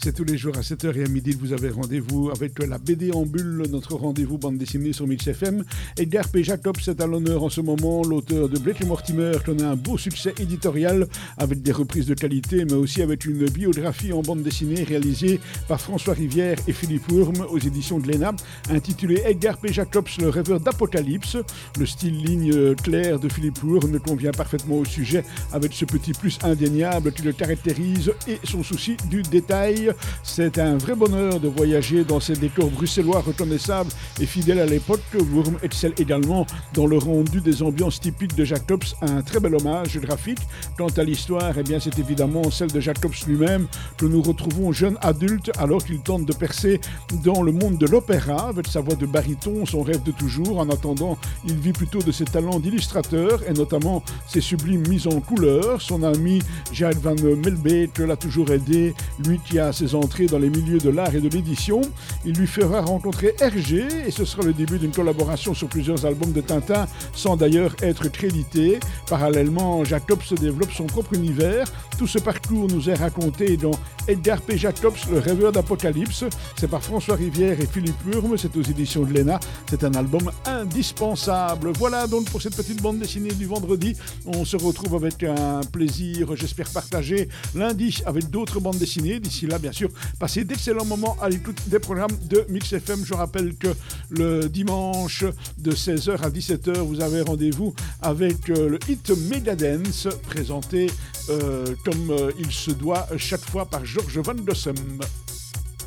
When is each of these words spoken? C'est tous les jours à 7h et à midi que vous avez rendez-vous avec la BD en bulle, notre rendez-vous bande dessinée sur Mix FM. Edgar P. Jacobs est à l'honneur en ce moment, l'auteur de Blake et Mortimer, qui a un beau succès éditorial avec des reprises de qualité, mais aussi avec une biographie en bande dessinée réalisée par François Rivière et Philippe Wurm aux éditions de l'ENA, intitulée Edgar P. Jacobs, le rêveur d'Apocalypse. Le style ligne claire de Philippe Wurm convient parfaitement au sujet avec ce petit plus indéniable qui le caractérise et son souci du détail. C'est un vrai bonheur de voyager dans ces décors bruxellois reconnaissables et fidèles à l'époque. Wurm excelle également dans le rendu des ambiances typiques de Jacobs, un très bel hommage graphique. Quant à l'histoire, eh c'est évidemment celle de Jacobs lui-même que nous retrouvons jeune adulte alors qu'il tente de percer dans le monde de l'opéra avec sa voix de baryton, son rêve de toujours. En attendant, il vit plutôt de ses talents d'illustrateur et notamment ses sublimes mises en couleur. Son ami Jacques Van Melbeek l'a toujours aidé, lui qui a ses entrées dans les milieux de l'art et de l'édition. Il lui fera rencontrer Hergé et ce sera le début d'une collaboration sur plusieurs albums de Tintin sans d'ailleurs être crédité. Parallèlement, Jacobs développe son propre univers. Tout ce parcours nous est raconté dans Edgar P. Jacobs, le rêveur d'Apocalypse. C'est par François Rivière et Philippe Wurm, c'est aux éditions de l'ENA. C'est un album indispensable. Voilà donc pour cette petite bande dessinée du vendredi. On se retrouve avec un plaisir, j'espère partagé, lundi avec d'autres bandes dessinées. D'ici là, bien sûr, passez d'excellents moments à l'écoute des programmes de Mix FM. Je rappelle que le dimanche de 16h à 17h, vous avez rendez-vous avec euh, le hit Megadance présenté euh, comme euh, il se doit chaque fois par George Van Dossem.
C'est 0.00 0.12
tous 0.12 0.22
les 0.22 0.38
jours 0.38 0.56
à 0.56 0.60
7h 0.60 0.96
et 0.96 1.04
à 1.04 1.08
midi 1.08 1.36
que 1.36 1.40
vous 1.40 1.52
avez 1.52 1.70
rendez-vous 1.70 2.30
avec 2.30 2.60
la 2.60 2.78
BD 2.78 3.10
en 3.10 3.26
bulle, 3.26 3.64
notre 3.68 3.96
rendez-vous 3.96 4.38
bande 4.38 4.56
dessinée 4.56 4.92
sur 4.92 5.08
Mix 5.08 5.26
FM. 5.26 5.64
Edgar 5.96 6.28
P. 6.28 6.44
Jacobs 6.44 6.78
est 6.86 7.00
à 7.00 7.06
l'honneur 7.08 7.42
en 7.42 7.48
ce 7.48 7.60
moment, 7.60 8.02
l'auteur 8.04 8.48
de 8.48 8.58
Blake 8.60 8.80
et 8.80 8.86
Mortimer, 8.86 9.32
qui 9.44 9.60
a 9.60 9.70
un 9.70 9.74
beau 9.74 9.98
succès 9.98 10.34
éditorial 10.38 11.08
avec 11.36 11.62
des 11.62 11.72
reprises 11.72 12.06
de 12.06 12.14
qualité, 12.14 12.64
mais 12.64 12.74
aussi 12.74 13.02
avec 13.02 13.24
une 13.24 13.48
biographie 13.48 14.12
en 14.12 14.22
bande 14.22 14.44
dessinée 14.44 14.84
réalisée 14.84 15.40
par 15.66 15.80
François 15.80 16.14
Rivière 16.14 16.58
et 16.68 16.72
Philippe 16.72 17.10
Wurm 17.10 17.40
aux 17.50 17.58
éditions 17.58 17.98
de 17.98 18.06
l'ENA, 18.06 18.34
intitulée 18.70 19.22
Edgar 19.24 19.58
P. 19.58 19.72
Jacobs, 19.72 20.06
le 20.20 20.28
rêveur 20.28 20.60
d'Apocalypse. 20.60 21.38
Le 21.76 21.86
style 21.86 22.22
ligne 22.22 22.76
claire 22.76 23.18
de 23.18 23.28
Philippe 23.28 23.64
Wurm 23.64 23.98
convient 23.98 24.30
parfaitement 24.30 24.78
au 24.78 24.84
sujet 24.84 25.24
avec 25.52 25.72
ce 25.72 25.84
petit 25.84 26.12
plus 26.12 26.38
indéniable 26.44 27.10
qui 27.10 27.22
le 27.22 27.32
caractérise 27.32 28.12
et 28.28 28.38
son 28.44 28.62
souci 28.62 28.96
du 29.10 29.22
détail. 29.22 29.87
C'est 30.22 30.58
un 30.58 30.76
vrai 30.76 30.94
bonheur 30.94 31.40
de 31.40 31.48
voyager 31.48 32.04
dans 32.04 32.20
ces 32.20 32.34
décors 32.34 32.70
bruxellois 32.70 33.20
reconnaissables 33.20 33.90
et 34.20 34.26
fidèles 34.26 34.60
à 34.60 34.66
l'époque. 34.66 35.00
Wurm 35.14 35.56
excelle 35.62 35.94
également 35.98 36.46
dans 36.74 36.86
le 36.86 36.98
rendu 36.98 37.40
des 37.40 37.62
ambiances 37.62 38.00
typiques 38.00 38.34
de 38.34 38.44
Jacobs, 38.44 38.84
un 39.02 39.22
très 39.22 39.40
bel 39.40 39.54
hommage 39.54 39.98
graphique. 39.98 40.40
Quant 40.76 40.88
à 40.96 41.02
l'histoire, 41.02 41.52
eh 41.56 41.80
c'est 41.80 41.98
évidemment 41.98 42.50
celle 42.50 42.72
de 42.72 42.80
Jacobs 42.80 43.12
lui-même 43.26 43.66
que 43.96 44.06
nous 44.06 44.22
retrouvons 44.22 44.72
jeune 44.72 44.98
adulte 45.00 45.50
alors 45.58 45.84
qu'il 45.84 46.00
tente 46.00 46.24
de 46.24 46.32
percer 46.32 46.80
dans 47.24 47.42
le 47.42 47.52
monde 47.52 47.78
de 47.78 47.86
l'opéra 47.86 48.48
avec 48.48 48.66
sa 48.66 48.80
voix 48.80 48.94
de 48.94 49.06
baryton, 49.06 49.66
son 49.66 49.82
rêve 49.82 50.02
de 50.02 50.12
toujours. 50.12 50.58
En 50.58 50.68
attendant, 50.70 51.18
il 51.46 51.56
vit 51.56 51.72
plutôt 51.72 52.00
de 52.00 52.12
ses 52.12 52.24
talents 52.24 52.58
d'illustrateur 52.58 53.40
et 53.48 53.52
notamment 53.52 54.02
ses 54.26 54.40
sublimes 54.40 54.86
mises 54.88 55.06
en 55.06 55.20
couleur. 55.20 55.80
Son 55.80 56.02
ami 56.02 56.40
Jacques 56.72 57.00
Van 57.00 57.14
Melbeek 57.14 57.98
l'a 57.98 58.16
toujours 58.16 58.50
aidé, 58.50 58.94
lui 59.24 59.40
qui 59.44 59.58
a 59.58 59.72
ses 59.78 59.94
entrées 59.94 60.26
dans 60.26 60.38
les 60.38 60.50
milieux 60.50 60.78
de 60.78 60.90
l'art 60.90 61.14
et 61.14 61.20
de 61.20 61.28
l'édition. 61.28 61.80
Il 62.24 62.34
lui 62.34 62.48
fera 62.48 62.80
rencontrer 62.80 63.34
Hergé 63.40 63.86
et 64.06 64.10
ce 64.10 64.24
sera 64.24 64.42
le 64.42 64.52
début 64.52 64.78
d'une 64.78 64.90
collaboration 64.90 65.54
sur 65.54 65.68
plusieurs 65.68 66.04
albums 66.04 66.32
de 66.32 66.40
Tintin 66.40 66.86
sans 67.14 67.36
d'ailleurs 67.36 67.76
être 67.80 68.08
crédité. 68.08 68.80
Parallèlement, 69.08 69.84
Jacobs 69.84 70.34
développe 70.40 70.72
son 70.72 70.86
propre 70.86 71.14
univers. 71.14 71.70
Tout 71.96 72.08
ce 72.08 72.18
parcours 72.18 72.66
nous 72.68 72.90
est 72.90 72.94
raconté 72.94 73.56
dans 73.56 73.70
Edgar 74.08 74.40
P. 74.40 74.58
Jacobs, 74.58 74.96
le 75.10 75.18
rêveur 75.18 75.52
d'Apocalypse. 75.52 76.24
C'est 76.56 76.68
par 76.68 76.82
François 76.82 77.14
Rivière 77.14 77.60
et 77.60 77.66
Philippe 77.66 78.04
Wurm, 78.06 78.36
c'est 78.36 78.56
aux 78.56 78.62
éditions 78.62 79.04
de 79.04 79.12
l'ENA. 79.12 79.38
C'est 79.70 79.84
un 79.84 79.94
album 79.94 80.30
indispensable. 80.44 81.72
Voilà 81.78 82.06
donc 82.06 82.28
pour 82.30 82.42
cette 82.42 82.56
petite 82.56 82.82
bande 82.82 82.98
dessinée 82.98 83.32
du 83.32 83.46
vendredi. 83.46 83.94
On 84.26 84.44
se 84.44 84.56
retrouve 84.56 84.96
avec 84.96 85.22
un 85.22 85.60
plaisir, 85.72 86.34
j'espère 86.34 86.70
partagé, 86.70 87.28
lundi 87.54 88.02
avec 88.06 88.30
d'autres 88.30 88.60
bandes 88.60 88.78
dessinées. 88.78 89.20
D'ici 89.20 89.46
là, 89.46 89.58
bien 89.58 89.67
sûr, 89.72 89.90
passez 90.18 90.44
d'excellents 90.44 90.84
moments 90.84 91.16
à 91.20 91.28
l'écoute 91.28 91.60
des 91.68 91.78
programmes 91.78 92.16
de 92.28 92.44
Mix 92.48 92.72
FM. 92.72 93.04
Je 93.04 93.14
rappelle 93.14 93.56
que 93.56 93.68
le 94.10 94.48
dimanche 94.48 95.24
de 95.58 95.72
16h 95.72 96.22
à 96.22 96.30
17h, 96.30 96.78
vous 96.78 97.00
avez 97.00 97.22
rendez-vous 97.22 97.74
avec 98.00 98.50
euh, 98.50 98.68
le 98.68 98.78
hit 98.88 99.10
Megadance 99.30 100.08
présenté 100.22 100.88
euh, 101.30 101.74
comme 101.84 102.10
euh, 102.10 102.30
il 102.38 102.50
se 102.50 102.70
doit 102.70 103.06
chaque 103.16 103.44
fois 103.44 103.66
par 103.66 103.84
George 103.84 104.18
Van 104.18 104.34
Dossem. 104.34 104.74